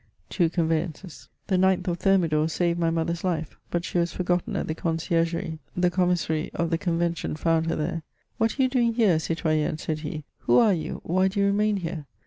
[0.31, 4.65] "Two conveyances." The 9th of Thermidor saved my mother's life; but she was forgotten at
[4.67, 5.59] the Conciergerie.
[5.77, 8.01] The commissary of the Con vention found her there:"
[8.39, 11.01] What are you doing here, citoyenne f said he;" who are you?
[11.03, 12.07] why do you remain, here?"